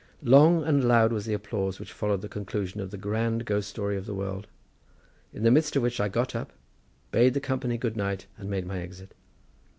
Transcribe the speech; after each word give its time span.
Long 0.23 0.63
and 0.63 0.83
loud 0.83 1.13
was 1.13 1.27
the 1.27 1.35
applause 1.35 1.79
which 1.79 1.93
followed 1.93 2.21
the 2.23 2.27
conclusion 2.27 2.79
of 2.81 2.89
the 2.89 2.97
grand 2.97 3.45
ghost 3.45 3.69
story 3.69 3.95
of 3.97 4.07
the 4.07 4.15
world, 4.15 4.47
in 5.31 5.43
the 5.43 5.51
midst 5.51 5.75
of 5.75 5.83
which 5.83 5.99
I 5.99 6.09
got 6.09 6.33
up, 6.35 6.51
bade 7.11 7.35
the 7.35 7.39
company 7.39 7.77
good 7.77 7.95
night, 7.95 8.25
and 8.39 8.49
made 8.49 8.65
my 8.65 8.79
exit. 8.79 9.13